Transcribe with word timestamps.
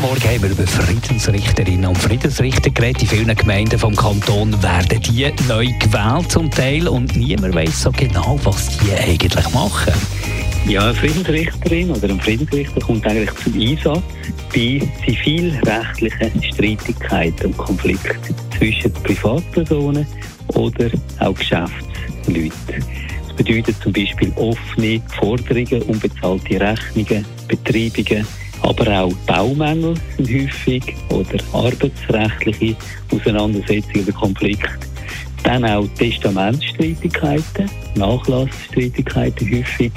Heute 0.00 0.06
Morgen 0.06 0.22
haben 0.22 0.42
wir 0.42 0.50
über 0.50 0.66
Friedensrichterinnen 0.66 1.86
und 1.86 1.98
Friedensrichter 1.98 2.70
geredet. 2.70 3.02
In 3.02 3.08
vielen 3.08 3.36
Gemeinden 3.36 3.80
vom 3.80 3.96
Kanton 3.96 4.62
werden 4.62 5.00
die 5.00 5.26
neu 5.48 5.66
gewählt 5.80 6.30
zum 6.30 6.48
Teil 6.52 6.86
und 6.86 7.16
niemand 7.16 7.56
weiß 7.56 7.82
so 7.82 7.90
genau, 7.90 8.38
was 8.44 8.78
die 8.78 8.92
eigentlich 8.92 9.52
machen. 9.52 9.92
Ja, 10.68 10.84
eine 10.84 10.94
Friedensrichterin 10.94 11.90
oder 11.90 12.10
ein 12.10 12.20
Friedensrichter 12.20 12.80
kommt 12.80 13.04
eigentlich 13.08 13.34
zum 13.42 13.60
Einsatz 13.60 14.02
bei 14.54 14.88
zivilrechtlichen 15.04 16.44
Streitigkeiten 16.44 17.46
und 17.46 17.56
Konflikten 17.56 18.36
zwischen 18.56 18.92
Privatpersonen 18.92 20.06
oder 20.54 20.90
auch 21.18 21.34
Geschäftsleuten. 21.34 22.84
Das 23.26 23.36
bedeutet 23.36 23.74
zum 23.82 23.92
Beispiel 23.92 24.32
offene 24.36 25.02
Forderungen, 25.18 25.82
unbezahlte 25.82 26.60
Rechnungen, 26.60 27.24
Betreibungen, 27.48 28.24
aber 28.68 29.00
auch 29.00 29.12
Baumängel 29.26 29.94
sind 30.18 30.28
häufig 30.28 30.94
oder 31.08 31.38
arbeitsrechtliche 31.54 32.76
Auseinandersetzungen 33.10 34.04
oder 34.04 34.12
Konflikte. 34.12 34.68
Dann 35.42 35.64
auch 35.64 35.88
Testamentsstreitigkeiten, 35.96 37.70
Nachlassstreitigkeiten 37.94 39.50
häufig, 39.50 39.92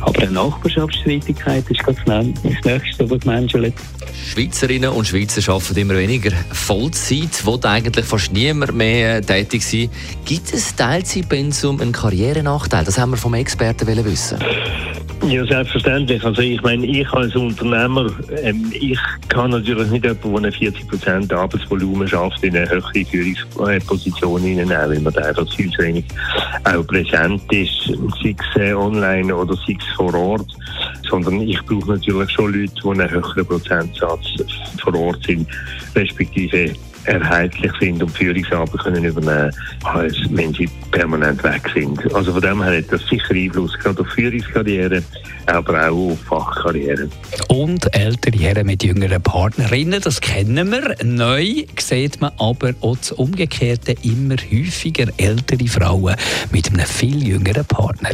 aber 0.00 0.22
auch 0.22 0.30
Nachbarschaftsstreitigkeiten 0.30 1.74
ist 1.74 1.82
das 2.44 2.64
Nächste, 2.64 3.10
was 3.10 3.18
die 3.18 3.28
Menschen 3.28 3.72
Schweizerinnen 4.30 4.90
und 4.90 5.06
Schweizer 5.06 5.52
arbeiten 5.52 5.76
immer 5.78 5.96
weniger 5.96 6.30
Vollzeit, 6.52 7.44
will 7.44 7.58
eigentlich 7.64 8.04
fast 8.04 8.32
niemand 8.32 8.74
mehr 8.74 9.20
tätig 9.20 9.64
sein. 9.64 9.90
Gibt 10.24 10.54
es 10.54 10.76
Teilzeitpensum 10.76 11.80
einen 11.80 11.92
Karrierenachteil? 11.92 12.84
Das 12.84 12.98
haben 12.98 13.10
wir 13.10 13.16
vom 13.16 13.34
Experten 13.34 13.86
wissen. 14.04 14.38
Ja, 15.28 15.46
selbstverständlich. 15.46 16.24
Also 16.24 16.42
ich 16.42 16.60
meine, 16.62 16.84
ich 16.84 17.08
als 17.12 17.36
Unternehmer, 17.36 18.10
ähm, 18.42 18.72
ich 18.72 18.98
kann 19.28 19.52
natürlich 19.52 19.88
nicht 19.90 20.04
jemanden, 20.04 20.42
der 20.42 20.52
40 20.52 20.88
Prozent 20.88 21.32
Arbeitsvolumen 21.32 22.08
schafft, 22.08 22.42
in 22.42 22.56
eine 22.56 22.68
höhere 22.68 23.04
Führungsposition 23.04 24.42
hineinnehmen, 24.42 24.76
weil 24.88 25.00
man 25.00 25.12
da 25.12 25.20
einfach 25.22 25.48
viel 25.54 25.70
zu 25.70 25.82
wenig 25.82 26.04
auch 26.64 26.84
präsent 26.88 27.40
ist, 27.52 27.92
sei 28.20 28.34
es 28.36 28.60
äh, 28.60 28.72
online 28.74 29.34
oder 29.34 29.54
sei 29.54 29.76
es 29.78 29.96
vor 29.96 30.12
Ort. 30.12 30.46
Sondern 31.08 31.40
ich 31.42 31.62
brauche 31.66 31.92
natürlich 31.92 32.30
schon 32.32 32.52
Leute, 32.52 32.72
die 32.82 32.88
einen 32.88 33.10
höheren 33.10 33.46
Prozentsatz 33.46 34.26
vor 34.82 34.94
Ort 34.94 35.24
sind, 35.24 35.46
respektive 35.94 36.74
erheitlich 37.04 37.72
sind 37.80 38.02
und 38.02 38.10
Führungsarbeit 38.10 38.80
können 38.80 39.04
übernehmen 39.04 39.50
als 39.84 40.16
wenn 40.30 40.52
sie 40.54 40.68
permanent 40.90 41.42
weg 41.42 41.62
sind. 41.74 42.14
Also 42.14 42.32
von 42.32 42.40
dem 42.40 42.62
her 42.62 42.78
hat 42.78 42.92
das 42.92 43.06
sicher 43.08 43.34
Einfluss, 43.34 43.78
gerade 43.78 44.00
auf 44.00 44.08
Führungskarriere, 44.08 45.02
aber 45.46 45.88
auch 45.88 46.12
auf 46.12 46.20
Fachkarriere. 46.20 47.08
Und 47.48 47.94
ältere 47.94 48.38
Herren 48.38 48.66
mit 48.66 48.82
jüngeren 48.84 49.22
Partnerinnen, 49.22 50.00
das 50.00 50.20
kennen 50.20 50.70
wir. 50.70 50.96
Neu 51.04 51.64
sieht 51.78 52.20
man 52.20 52.32
aber 52.38 52.74
auch 52.80 52.96
das 52.96 53.12
Umgekehrte 53.12 53.94
immer 54.02 54.36
häufiger 54.36 55.06
ältere 55.16 55.66
Frauen 55.66 56.16
mit 56.50 56.72
einem 56.72 56.86
viel 56.86 57.26
jüngeren 57.26 57.64
Partner. 57.64 58.10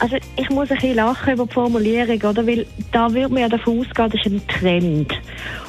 Also 0.00 0.16
ich 0.36 0.48
muss 0.50 0.70
ein 0.70 0.76
bisschen 0.76 0.94
lachen 0.94 1.34
über 1.34 1.46
die 1.46 1.52
Formulierung, 1.52 2.22
oder? 2.22 2.46
Weil 2.46 2.66
da 2.92 3.12
würde 3.12 3.32
man 3.32 3.42
ja 3.42 3.48
davon 3.48 3.80
ausgehen, 3.80 4.10
das 4.10 4.26
ist 4.26 4.26
ein 4.26 4.46
Trend. 4.46 5.12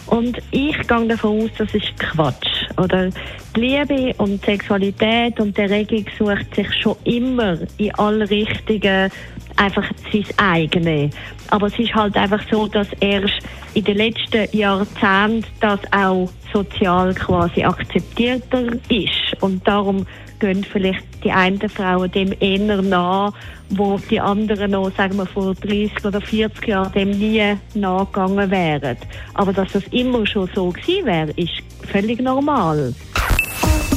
Und 0.06 0.38
ich 0.52 0.78
gehe 0.88 1.08
davon 1.08 1.44
aus, 1.44 1.50
das 1.58 1.74
ist 1.74 1.98
Quatsch. 1.98 2.68
Oder 2.78 3.10
die 3.56 3.60
Liebe 3.60 4.14
und 4.18 4.42
die 4.42 4.46
Sexualität 4.46 5.40
und 5.40 5.58
die 5.58 5.62
Erregung 5.62 6.06
sucht 6.18 6.56
sich 6.56 6.74
schon 6.76 6.96
immer 7.06 7.58
in 7.78 7.94
alle 7.96 8.30
Richtungen 8.30 9.12
einfach 9.56 9.90
sein 10.12 10.26
eigene. 10.38 11.10
Aber 11.50 11.68
es 11.68 11.78
ist 11.80 11.94
halt 11.94 12.16
einfach 12.16 12.42
so, 12.50 12.68
dass 12.68 12.88
erst 13.00 13.40
in 13.74 13.84
den 13.84 13.98
letzten 13.98 14.56
Jahrzehnten 14.56 15.46
das 15.60 15.80
auch 15.92 16.30
sozial 16.54 17.14
quasi 17.14 17.64
akzeptierter 17.64 18.68
ist. 18.90 19.29
Und 19.42 19.68
darum 19.68 20.06
gehen 20.40 20.64
vielleicht 20.64 21.04
die 21.24 21.32
einen 21.32 21.70
Frauen 21.70 22.12
dem 22.12 22.34
eher 22.40 22.82
nach, 22.82 23.34
wo 23.70 24.00
die 24.10 24.20
anderen 24.20 24.72
noch, 24.72 24.92
sagen 24.96 25.18
wir, 25.18 25.26
vor 25.26 25.54
30 25.54 26.06
oder 26.06 26.22
40 26.22 26.68
Jahren 26.68 26.92
dem 26.94 27.12
nie 27.12 27.56
nachgegangen 27.74 28.50
wären. 28.50 28.98
Aber 29.34 29.54
dass 29.54 29.72
das 29.74 29.84
immer 29.92 30.26
schon 30.26 30.50
so 30.54 30.70
gewesen 30.70 31.06
wäre, 31.06 31.32
ist 31.32 31.62
völlig 31.92 32.22
normal. 32.22 32.94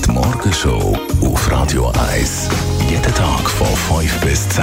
Die 0.04 0.10
Morgenshow 0.10 0.96
auf 1.22 1.50
Radio 1.50 1.92
1. 2.12 2.48
Jeden 2.88 3.14
Tag 3.14 3.48
von 3.48 4.00
5 4.00 4.20
bis 4.20 4.48
10. 4.50 4.62